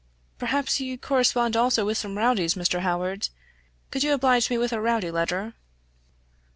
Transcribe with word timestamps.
"Perhaps 0.39 0.79
you 0.79 0.97
correspond 0.97 1.55
also 1.55 1.85
with 1.85 1.95
some 1.95 2.17
rowdies, 2.17 2.55
Mr. 2.55 2.79
Howard? 2.79 3.29
Could 3.91 4.01
you 4.01 4.13
oblige 4.13 4.49
me 4.49 4.57
with 4.57 4.73
a 4.73 4.81
rowdy 4.81 5.11
letter?" 5.11 5.53